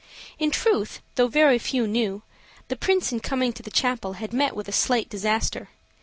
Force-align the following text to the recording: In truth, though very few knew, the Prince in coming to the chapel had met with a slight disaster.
In 0.39 0.49
truth, 0.49 0.99
though 1.13 1.27
very 1.27 1.59
few 1.59 1.85
knew, 1.85 2.23
the 2.69 2.75
Prince 2.75 3.11
in 3.11 3.19
coming 3.19 3.53
to 3.53 3.61
the 3.61 3.69
chapel 3.69 4.13
had 4.13 4.33
met 4.33 4.55
with 4.55 4.67
a 4.67 4.71
slight 4.71 5.09
disaster. 5.09 5.69